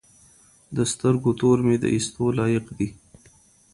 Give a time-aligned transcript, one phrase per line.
[0.75, 2.89] د سترګو تور مي د ايستو لايق دي